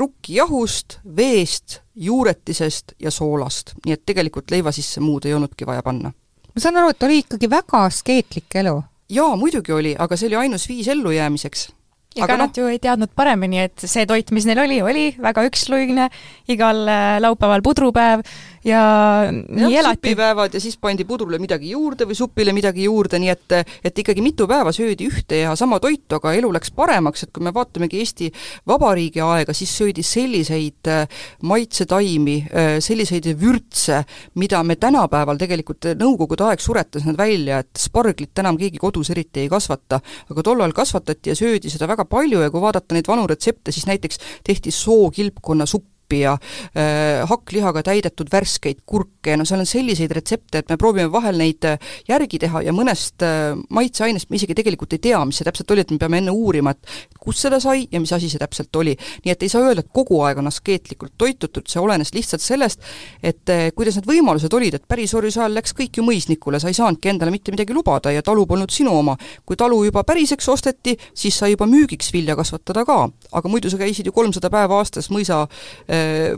[0.01, 6.13] rukkijahust, veest, juuretisest ja soolast, nii et tegelikult leiva sisse muud ei olnudki vaja panna.
[6.55, 8.83] ma saan aru, et oli ikkagi väga askeetlik elu?
[9.11, 11.69] jaa, muidugi oli, aga see oli ainus viis ellujäämiseks
[12.15, 15.47] ega no, nad ju ei teadnud paremini, et see toit, mis neil oli, oli väga
[15.49, 16.09] üksluine,
[16.53, 18.23] igal äh, laupäeval pudrupäev
[18.65, 18.83] ja
[19.31, 20.01] nii ja, elati.
[20.01, 24.23] supipäevad ja siis pandi pudrule midagi juurde või supile midagi juurde, nii et et ikkagi
[24.25, 28.01] mitu päeva söödi ühte ja sama toitu, aga elu läks paremaks, et kui me vaatamegi
[28.01, 28.31] Eesti
[28.69, 31.05] Vabariigi aega, siis söödi selliseid äh,
[31.43, 34.03] maitsetaimi, äh, selliseid vürtse,
[34.41, 39.45] mida me tänapäeval tegelikult, Nõukogude aeg suretas nad välja, et sparglit enam keegi kodus eriti
[39.45, 40.01] ei kasvata.
[40.31, 43.87] aga tollal kasvatati ja söödi seda väga palju ja kui vaadata neid vanu retsepte, siis
[43.87, 46.37] näiteks tehti sookilpkonna suppi, suppi ja
[46.77, 51.39] äh, hakklihaga täidetud värskeid kurke ja no seal on selliseid retsepte, et me proovime vahel
[51.39, 55.45] neid äh, järgi teha ja mõnest äh, maitseainest me isegi tegelikult ei tea, mis see
[55.49, 58.39] täpselt oli, et me peame enne uurima, et kust seda sai ja mis asi see
[58.39, 58.97] täpselt oli.
[59.25, 62.85] nii et ei saa öelda, et kogu aeg on askeetlikult toitutud, see olenes lihtsalt sellest,
[63.23, 66.77] et äh, kuidas need võimalused olid, et pärisorjuse ajal läks kõik ju mõisnikule, sa ei
[66.77, 69.17] saanudki endale mitte midagi lubada ja talu polnud sinu oma.
[69.45, 72.99] kui talu juba päriseks osteti, siis sai juba müügiks vilja kasvatada ka,
[73.33, 75.45] aga muidu sa käisid ju kolmsada päeva aastas mõisa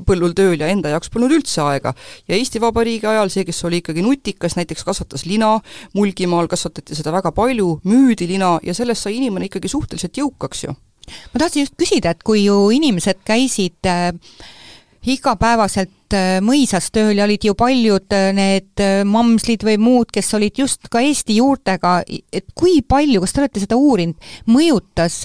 [0.07, 1.95] põllul tööl ja enda jaoks polnud üldse aega.
[2.29, 5.57] ja Eesti Vabariigi ajal see, kes oli ikkagi nutikas, näiteks kasvatas lina,
[5.97, 10.77] Mulgimaal kasvatati seda väga palju, müüdi lina ja sellest sai inimene ikkagi suhteliselt jõukaks ju.
[11.33, 14.13] ma tahtsin just küsida, et kui ju inimesed käisid äh,
[15.07, 20.33] igapäevaselt äh, mõisas tööl ja olid ju paljud äh, need äh, mamslid või muud, kes
[20.39, 24.19] olid just ka Eesti juurtega, et kui palju, kas te olete seda uurinud,
[24.51, 25.19] mõjutas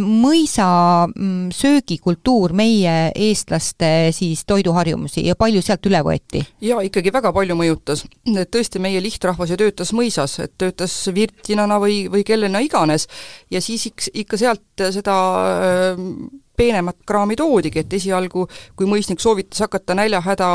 [0.00, 0.68] mõisa
[1.10, 6.42] mm, söögikultuur meie eestlaste siis toiduharjumusi ja palju sealt üle võeti?
[6.64, 8.06] jaa, ikkagi väga palju mõjutas.
[8.32, 13.08] et tõesti, meie lihtrahvas ju töötas mõisas, et töötas virtinana või, või kellena iganes
[13.52, 15.20] ja siis ikka sealt seda
[16.56, 20.48] peenemat kraami toodigi, et esialgu, kui mõisnik soovitas hakata näljahäda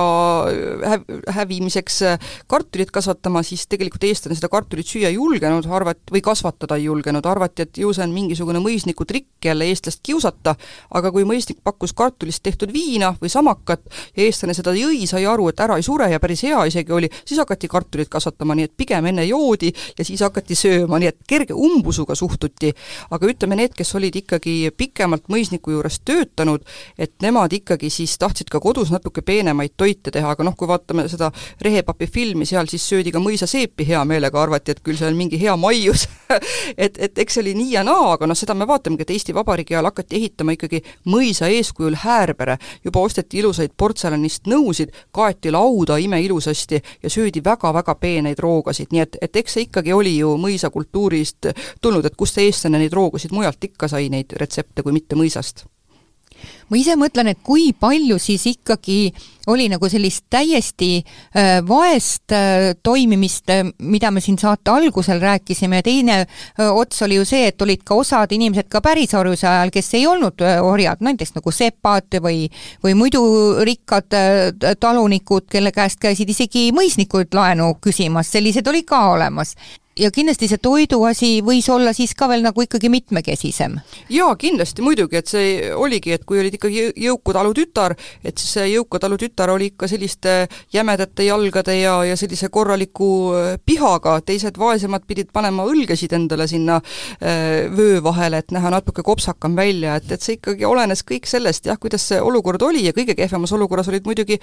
[0.93, 1.05] häv-,
[1.37, 6.77] hävimiseks äh, kartulit kasvatama, siis tegelikult eestlane seda kartulit süüa ei julgenud, arvati, või kasvatada
[6.79, 10.55] ei julgenud, arvati, et ju see on mingisugune mõisniku trikk jälle eestlast kiusata,
[10.97, 13.83] aga kui mõisnik pakkus kartulist tehtud viina või samakat
[14.15, 17.09] ja eestlane seda jõi, sai aru, et ära ei sure ja päris hea isegi oli,
[17.25, 21.19] siis hakati kartulit kasvatama, nii et pigem enne joodi ja siis hakati sööma, nii et
[21.27, 22.73] kerge umbusuga suhtuti.
[23.11, 26.61] aga ütleme, need, kes olid ikkagi pikemalt mõisniku juures juures töötanud,
[26.97, 31.07] et nemad ikkagi siis tahtsid ka kodus natuke peenemaid toite teha, aga noh, kui vaatame
[31.09, 35.17] seda Rehepapi filmi, seal siis söödi ka mõisaseepi hea meelega, arvati, et küll see on
[35.17, 36.07] mingi hea maius
[36.77, 39.35] et, et eks see oli nii ja naa, aga noh, seda me vaatamegi, et Eesti
[39.35, 45.97] Vabariigi ajal hakati ehitama ikkagi mõisa eeskujul Häärbere, juba osteti ilusaid portselanist nõusid, kaeti lauda
[46.01, 51.51] imeilusasti ja söödi väga-väga peeneid roogasid, nii et, et eks see ikkagi oli ju mõisakultuurist
[51.81, 55.65] tulnud, et kust see eestlane neid roogasid mujalt ikka sai, neid retsepte, kui mitte mõisast
[56.69, 59.11] ma ise mõtlen, et kui palju siis ikkagi
[59.47, 65.81] oli nagu sellist täiesti äh, vaest äh, toimimist, äh, mida me siin saate algusel rääkisime.
[65.81, 66.17] Ja teine
[66.71, 70.41] ots oli ju see, et olid ka osad inimesed ka pärisorjuse ajal, kes ei olnud
[70.61, 72.45] orjad, näiteks nagu sepad või,
[72.83, 73.23] või muidu
[73.65, 74.13] rikkad
[74.79, 79.55] talunikud, kelle käest käisid isegi mõisnikud laenu küsimas, sellised olid ka olemas
[79.99, 83.75] ja kindlasti see toiduasi võis olla siis ka veel nagu ikkagi mitmekesisem?
[84.11, 88.55] jaa, kindlasti muidugi, et see oligi, et kui olid ikkagi jõuku talu tütar, et siis
[88.55, 90.35] see jõuka talu tütar oli ikka selliste
[90.71, 96.79] jämedate jalgade ja, ja sellise korraliku äh, pihaga, teised vaesemad pidid panema õlgesid endale sinna
[96.79, 101.67] äh, vöö vahele, et näha natuke kopsakam välja, et, et see ikkagi olenes kõik sellest
[101.67, 104.39] jah, kuidas see olukord oli ja kõige kehvemas olukorras olid muidugi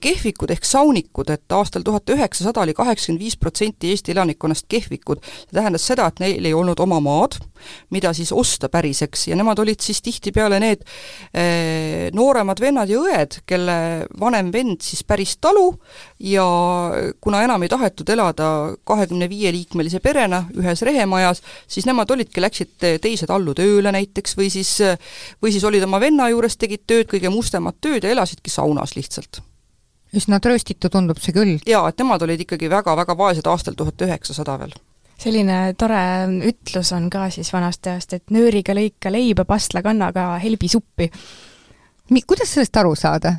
[0.00, 5.22] kehvikud ehk saunikud, et aastal tuhat üheksasada oli kaheksakümmend viis protsenti Eesti elanikkonnast kehv kehvikud,
[5.22, 7.38] see tähendas seda, et neil ei olnud oma maad,
[7.94, 9.28] mida siis osta päriseks.
[9.30, 10.84] Ja nemad olid siis tihtipeale need
[11.34, 13.76] eh, nooremad vennad ja õed, kelle
[14.20, 15.68] vanem vend siis päris talu
[16.24, 16.46] ja
[17.20, 18.50] kuna enam ei tahetud elada
[18.84, 24.50] kahekümne viie liikmelise perena ühes rehemajas, siis nemad olidki, läksid teise tallu tööle näiteks või
[24.52, 24.76] siis,
[25.42, 29.44] või siis olid oma venna juures, tegid tööd, kõige mustemat tööd ja elasidki saunas lihtsalt
[30.16, 31.58] üsna trööstitu tundub see küll.
[31.66, 34.74] jaa, et nemad olid ikkagi väga-väga vaesed aastal tuhat üheksasada veel.
[35.20, 36.00] selline tore
[36.50, 41.10] ütlus on ka siis vanast ajast, et nööriga lõika leiba, pastlakannaga helbi suppi.
[42.10, 43.36] Mi-, kuidas sellest aru saada?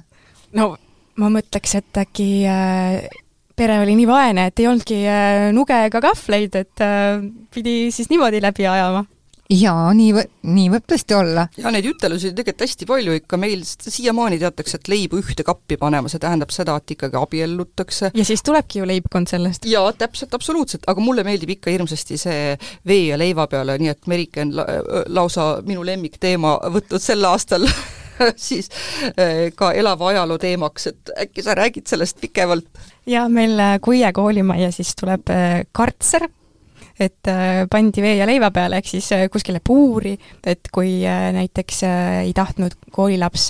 [0.54, 0.76] no
[1.22, 3.08] ma mõtleks, et äkki äh,
[3.56, 7.20] pere oli nii vaene, et ei olnudki äh, nuge ega kahvleid, et äh,
[7.54, 9.06] pidi siis niimoodi läbi ajama
[9.52, 11.46] jaa, nii võ-, nii võib tõesti olla.
[11.58, 15.78] ja neid ütelusi on tegelikult hästi palju ikka, meil siiamaani teatakse, et leibu ühte kappi
[15.82, 18.12] panema, see tähendab seda, et ikkagi abiellutakse.
[18.16, 19.68] ja siis tulebki ju leibkond sellest.
[19.70, 24.12] jaa, täpselt, absoluutselt, aga mulle meeldib ikka hirmsasti see vee ja leiva peale, nii et
[24.12, 24.68] Merike on la
[25.12, 27.68] lausa minu lemmikteema võtnud sel aastal
[28.48, 28.70] siis
[29.18, 32.70] eh, ka elava ajaloo teemaks, et äkki sa räägid sellest pikemalt?
[33.10, 36.30] jaa, meil Kuie koolimajja siis tuleb eh, kartser
[37.02, 40.14] et äh, pandi vee ja leiva peale, ehk siis äh, kuskile puuri,
[40.46, 43.50] et kui äh, näiteks ei tahtnud koolilaps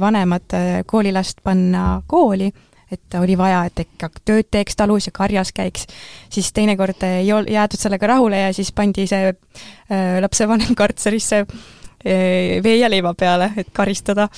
[0.00, 0.56] vanemad
[0.88, 2.50] koolilast panna kooli,
[2.92, 5.86] et oli vaja, et ikka tööd teeks talus ja karjas käiks,
[6.32, 9.30] siis teinekord ei ol-, jäädud sellega rahule ja siis pandi see
[10.20, 11.44] lapsevanem kartserisse
[12.02, 14.28] vee ja leiva peale, et karistada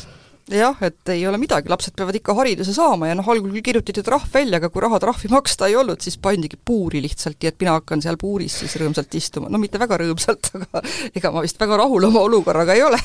[0.51, 4.05] jah, et ei ole midagi, lapsed peavad ikka hariduse saama ja noh, algul küll kirjutati
[4.05, 7.61] trahv välja, aga kui raha trahvi maksta ei olnud, siis pandigi puuri lihtsalt, nii et
[7.63, 10.83] mina hakkan seal puuris siis rõõmsalt istuma, no mitte väga rõõmsalt, aga
[11.17, 13.01] ega ma vist väga rahul oma olukorraga ei ole.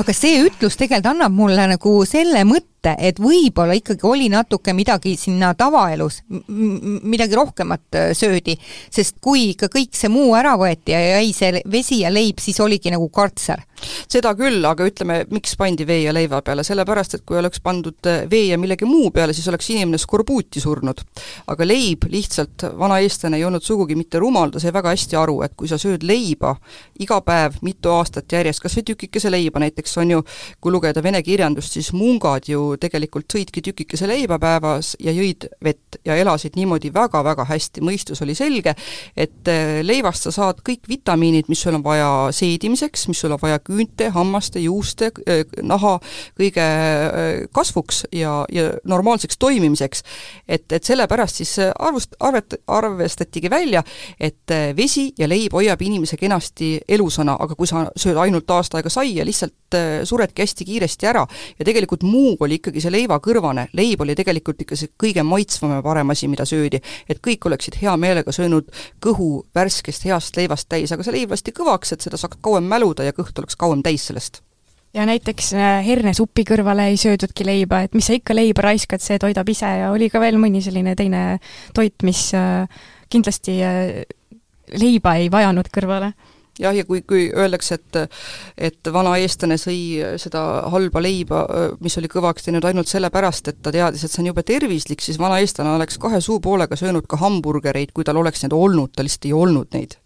[0.00, 4.72] Aga see ütlus tegelikult annab mulle nagu selle mõtte, mõte, et võib-olla ikkagi oli natuke
[4.74, 8.56] midagi sinna tavaelus, midagi rohkemat äh, söödi,
[8.90, 12.60] sest kui ikka kõik see muu ära võeti ja jäi see vesi ja leib, siis
[12.60, 13.62] oligi nagu kartser.
[14.08, 18.06] seda küll, aga ütleme, miks pandi vee ja leiva peale, sellepärast et kui oleks pandud
[18.06, 21.00] äh, vee ja millegi muu peale, siis oleks inimene skorbuuti surnud.
[21.46, 25.42] aga leib lihtsalt, vana eestlane ei olnud sugugi mitte rumal, ta sai väga hästi aru,
[25.42, 26.54] et kui sa sööd leiba
[27.00, 30.24] iga päev mitu aastat järjest, kas või tükikese leiba näiteks on ju,
[30.60, 35.98] kui lugeda vene kirjandust, siis mungad ju tegelikult sõidki tükikese leiba päevas ja jõid vett
[36.04, 38.74] ja elasid niimoodi väga-väga hästi, mõistus oli selge,
[39.16, 43.40] et äh, leivast sa saad kõik vitamiinid, mis sul on vaja seedimiseks, mis sul on
[43.42, 45.96] vaja küünte, hammaste, juuste, äh, naha
[46.38, 50.04] kõige äh, kasvuks ja, ja normaalseks toimimiseks.
[50.48, 53.82] et, et sellepärast siis arvust-, arvet-, arvestatigi välja,
[54.20, 58.92] et vesi ja leib hoiab inimese kenasti elusana, aga kui sa sööd ainult aasta aega
[58.92, 61.24] saia, lihtsalt suredki hästi kiiresti ära
[61.58, 65.84] ja tegelikult muu oli ikkagi see leivakõrvane, leib oli tegelikult ikka see kõige maitsvam ja
[65.84, 66.80] parem asi, mida söödi.
[67.08, 68.70] et kõik oleksid hea meelega söönud
[69.04, 73.04] kõhu värskest heast leivast täis, aga see leib lasti kõvaks, et seda saaks kauem mäluda
[73.04, 74.40] ja kõht oleks kauem täis sellest.
[74.94, 79.18] Ja näiteks äh, hernesupi kõrvale ei söödudki leiba, et mis sa ikka leiba raiskad, see
[79.18, 79.66] toidab ise.
[79.66, 81.40] Ja oli ka veel mõni selline teine
[81.74, 82.68] toit, mis äh,
[83.10, 84.04] kindlasti äh,
[84.78, 86.12] leiba ei vajanud kõrvale
[86.60, 87.98] jah, ja kui, kui öeldakse, et
[88.70, 89.78] et vana eestlane sõi
[90.20, 91.44] seda halba leiba,
[91.84, 95.18] mis oli kõvaks teinud ainult sellepärast, et ta teadis, et see on jube tervislik, siis
[95.20, 99.28] vana eestlane oleks kahe suupoolega söönud ka hamburgereid, kui tal oleks neid olnud, tal lihtsalt
[99.30, 99.98] ei olnud neid.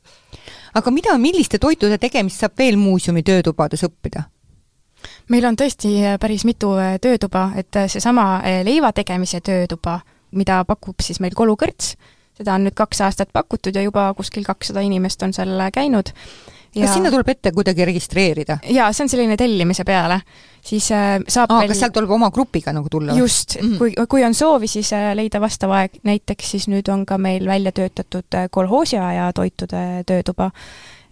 [0.79, 4.29] aga mida, milliste toitude tegemist saab veel muuseumi töötubades õppida?
[5.29, 10.01] meil on tõesti päris mitu töötuba, et seesama leiva tegemise töötuba,
[10.33, 11.95] mida pakub siis meil Kolukõrts,
[12.39, 16.15] seda on nüüd kaks aastat pakutud ja juba kuskil kakssada inimest on seal käinud.
[16.75, 16.85] Ja...
[16.85, 18.59] kas sinna tuleb ette kuidagi registreerida?
[18.69, 20.21] jaa, see on selline tellimise peale.
[20.65, 23.17] siis äh, saab Aa, veel kas sealt tuleb oma grupiga nagu tulla?
[23.17, 23.79] just mm, -hmm.
[23.79, 27.49] kui, kui on soovi, siis äh, leida vastav aeg, näiteks siis nüüd on ka meil
[27.49, 30.51] välja töötatud äh, kolhoosiaja toitude töötuba,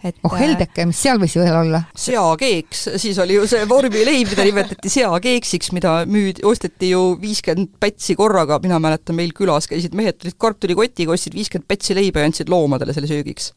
[0.05, 1.83] et oh heldeke, mis seal võis veel olla?
[1.97, 8.17] seakeeks, siis oli ju see vormileib, mida nimetati seakeeksiks, mida müüdi, osteti ju viiskümmend pätsi
[8.19, 12.51] korraga, mina mäletan, meil külas käisid mehed, tulid kartulikotiga, ostsid viiskümmend pätsi leiba ja andsid
[12.53, 13.51] loomadele selle söögiks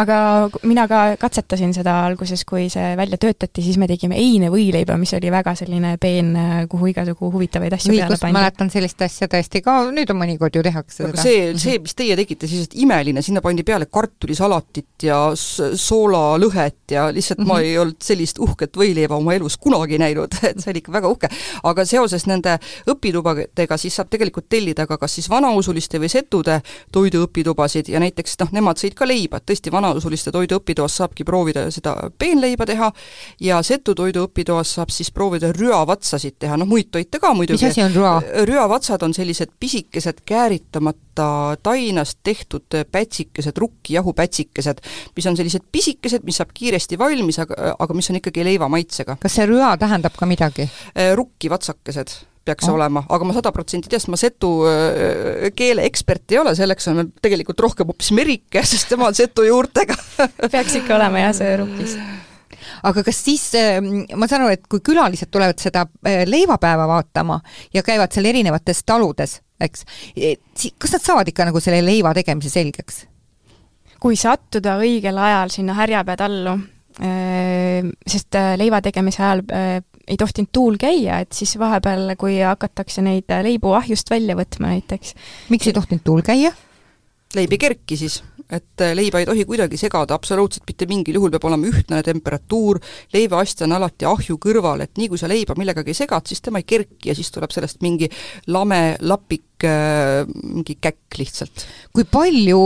[0.00, 0.16] aga
[0.68, 5.30] mina ka katsetasin seda alguses, kui see välja töötati, siis me tegime einevõileiba, mis oli
[5.32, 6.32] väga selline peen,
[6.70, 8.36] kuhu igasugu huvitavaid asju peale pandi.
[8.36, 11.26] mäletan sellist asja tõesti ka, nüüd on mõnikord ju tehakse aga seda.
[11.26, 17.42] see, see, mis teie tegite, siis imeline, sinna pandi peale kartulisalatit ja soolalõhet ja lihtsalt
[17.42, 17.48] mm -hmm.
[17.48, 17.68] ma mhm.
[17.68, 21.28] ei olnud sellist uhket võileiba oma elus kunagi näinud, et see oli ikka väga uhke.
[21.62, 26.60] aga seoses nende õpitubadega siis saab tegelikult tellida ka kas siis vanausuliste või setude
[26.92, 31.66] toiduõpitubasid ja näiteks noh, nemad sõid ka leiba, et tõesti, vanausuliste toidu õpitoas saabki proovida
[31.74, 32.90] seda peenleiba teha
[33.42, 37.58] ja setu toidu õpitoas saab siis proovida rüavatsasid teha, noh muid toite ka muidugi.
[37.60, 38.14] mis asi on rüa?
[38.48, 44.82] rüavatsad on sellised pisikesed kääritamata tainast tehtud pätsikesed, rukkijahupätsikesed,
[45.16, 49.18] mis on sellised pisikesed, mis saab kiiresti valmis, aga, aga mis on ikkagi leiva maitsega.
[49.20, 50.68] kas see rüa tähendab ka midagi?
[51.16, 52.76] rukkivatsakesed peaks oh.
[52.76, 56.90] olema, aga ma sada protsenti tean, sest ma setu äh, keele ekspert ei ole, selleks
[56.92, 59.96] on tegelikult rohkem hoopis Merike, sest tema on setu juurtega
[60.48, 61.96] peaks ikka olema jah, see rukkis
[62.82, 67.40] aga kas siis, ähm, ma saan aru, et kui külalised tulevad seda äh, leivapäeva vaatama
[67.74, 69.86] ja käivad seal erinevates taludes, eks,
[70.78, 73.06] kas nad saavad ikka nagu selle leiva tegemise selgeks?
[74.02, 76.56] kui sattuda õigel ajal sinna härjapea tallu,
[77.06, 79.44] äh, sest leiva tegemise ajal
[80.08, 85.14] ei tohtinud tuul käia, et siis vahepeal, kui hakatakse neid leibu ahjust välja võtma näiteks.
[85.50, 86.52] miks ei tohtinud tuul käia?
[87.32, 88.18] leib ei kerki siis,
[88.52, 92.80] et leiba ei tohi kuidagi segada, absoluutselt mitte mingil juhul peab olema ühtlane temperatuur,
[93.14, 96.68] leivaastja on alati ahju kõrval, et nii kui sa leiba millegagi segad, siis tema ei
[96.68, 98.10] kerki ja siis tuleb sellest mingi
[98.52, 101.66] lame lapik Äh, mingi käkk lihtsalt.
[101.92, 102.62] kui palju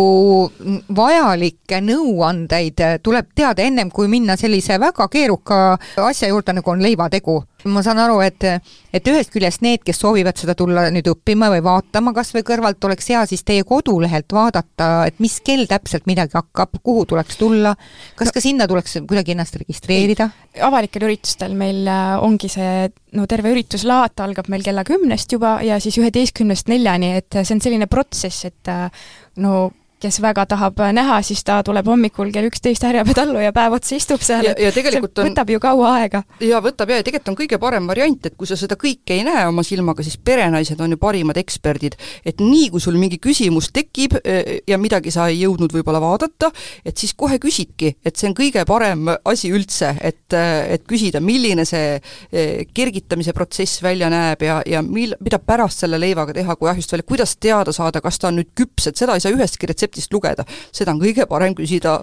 [0.97, 5.61] vajalikke nõuandeid tuleb teada ennem, kui minna sellise väga keeruka
[6.07, 7.43] asja juurde, nagu on leivategu?
[7.67, 8.45] ma saan aru, et,
[8.95, 12.83] et ühest küljest need, kes soovivad seda tulla nüüd õppima või vaatama kas või kõrvalt,
[12.87, 17.75] oleks hea siis teie kodulehelt vaadata, et mis kell täpselt midagi hakkab, kuhu tuleks tulla,
[18.19, 20.31] kas no, ka sinna tuleks kuidagi ennast registreerida?
[20.67, 25.79] avalikel üritustel meil äh, ongi see no terve ürituslaat algab meil kella kümnest juba ja
[25.83, 28.71] siis üheteistkümnest neljani, et see on selline protsess, et
[29.43, 29.57] no
[30.07, 34.23] kes väga tahab näha, siis ta tuleb hommikul kell üksteist härjapetallu ja päev otsa istub
[34.25, 36.23] seal, et ja tegelikult on, võtab ju kaua aega.
[36.43, 39.25] jaa, võtab ja, ja tegelikult on kõige parem variant, et kui sa seda kõike ei
[39.27, 41.97] näe oma silmaga, siis perenaised on ju parimad eksperdid.
[42.25, 46.53] et nii, kui sul mingi küsimus tekib e, ja midagi sa ei jõudnud võib-olla vaadata,
[46.85, 51.67] et siis kohe küsidki, et see on kõige parem asi üldse, et, et küsida, milline
[51.67, 56.71] see e, kergitamise protsess välja näeb ja, ja mil-, mida pärast selle leivaga teha, kui
[56.71, 59.69] ahjust välja, kuidas teada saada, kas ta on nüüd küps, et seda ei saa ühestki
[59.71, 62.01] retseptist retseptist lugeda, seda on kõige parem küsida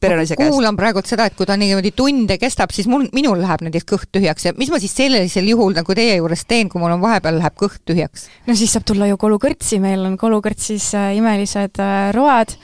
[0.00, 0.52] perenaise käest.
[0.52, 4.10] kuulan praegult seda, et kui ta niimoodi tunde kestab, siis mul, minul läheb näiteks kõht
[4.12, 7.38] tühjaks ja mis ma siis sellisel juhul nagu teie juures teen, kui mul on vahepeal
[7.40, 8.28] läheb kõht tühjaks?
[8.46, 12.56] no siis saab tulla ju kolukõrtsi, meil on kolukõrtsis äh, imelised äh, road.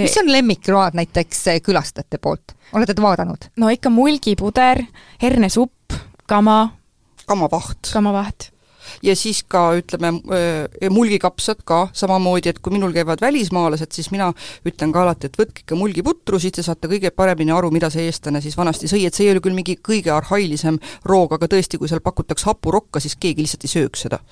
[0.00, 3.50] mis on lemmikroad näiteks äh, külastajate poolt, olete te vaadanud?
[3.56, 4.84] no ikka mulgipuder,
[5.22, 6.66] hernesupp, kama.
[7.24, 7.92] kamavaht.
[7.92, 8.53] kamavaht
[9.02, 10.12] ja siis ka ütleme,
[10.90, 14.30] mulgikapsad ka samamoodi, et kui minul käivad välismaalased, siis mina
[14.66, 18.08] ütlen ka alati, et võtke ikka mulgiputru, siis te saate kõige paremini aru, mida see
[18.08, 21.80] eestlane siis vanasti sõi, et see ei ole küll mingi kõige arhailisem roog, aga tõesti,
[21.80, 24.22] kui seal pakutakse hapurokka, siis keegi lihtsalt ei sööks seda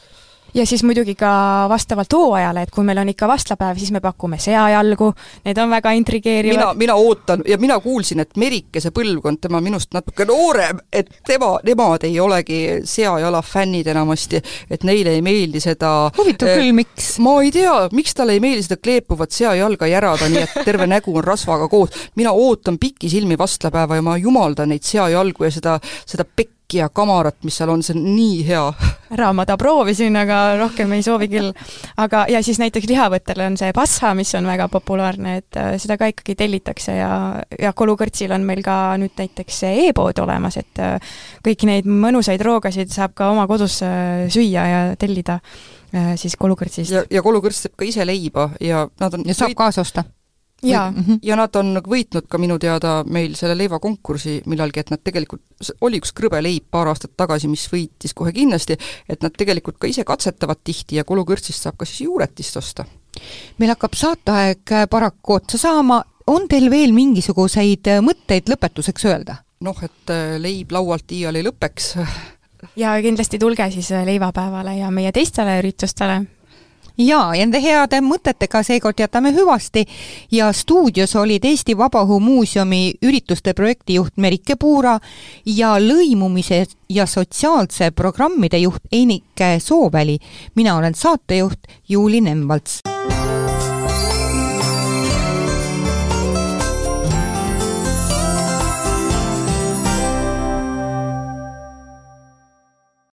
[0.54, 1.32] ja siis muidugi ka
[1.68, 5.12] vastavalt hooajale, et kui meil on ikka vastlapäev, siis me pakume seajalgu,
[5.46, 6.58] need on väga intrigeerivad.
[6.58, 11.54] mina, mina ootan ja mina kuulsin, et Merikese põlvkond, tema minust natuke noorem, et tema,
[11.64, 17.12] nemad ei olegi seajala fännid enamasti, et neile ei meeldi seda huvitav äh, küll, miks?
[17.24, 21.16] ma ei tea, miks talle ei meeldi seda kleepuvat seajalga järada, nii et terve nägu
[21.16, 22.08] on rasvaga koos.
[22.16, 27.38] mina ootan pikisilmi vastlapäeva ja ma jumaldan neid seajalgu ja seda, seda pekki ja kamarat,
[27.46, 28.62] mis seal on, see on nii hea.
[29.12, 31.50] ära ma ta proovisin, aga rohkem ei soovi küll.
[32.00, 35.98] aga, ja siis näiteks lihavõttele on see passa, mis on väga populaarne, et äh, seda
[36.00, 37.12] ka ikkagi tellitakse ja,
[37.60, 41.12] ja Kolukõrtsil on meil ka nüüd näiteks e-pood olemas, et äh,
[41.44, 45.40] kõiki neid mõnusaid roogasid saab ka oma kodus äh, süüa ja tellida
[46.16, 46.88] siis Kolukõrtsist.
[46.88, 50.06] ja, ja Kolukõrts teeb ka ise leiba ja nad on ja saab kaasa osta
[50.62, 51.18] ja, mm -hmm.
[51.22, 55.42] ja nad on võitnud ka minu teada meil selle leivakonkursi millalgi, et nad tegelikult,
[55.80, 58.76] oli üks krõbe leib paar aastat tagasi, mis võitis kohe kindlasti,
[59.08, 62.84] et nad tegelikult ka ise katsetavad tihti ja kulukõrtsist saab ka siis juuretist osta.
[63.58, 69.36] meil hakkab saateaeg paraku otsa saama, on teil veel mingisuguseid mõtteid lõpetuseks öelda?
[69.60, 71.96] noh, et äh, leib laualt iial ei lõpeks
[72.76, 76.22] ja kindlasti tulge siis leivapäevale ja meie teistele üritustele
[76.98, 79.84] jaa, ja nende heade mõtetega seekord jätame hüvasti
[80.30, 84.98] ja stuudios olid Eesti Vabaõhumuuseumi ürituste projektijuht Merike Puura
[85.46, 90.18] ja lõimumise ja sotsiaalse programmide juht Einike Sooväli.
[90.54, 92.82] mina olen saatejuht Juuli Nemvalts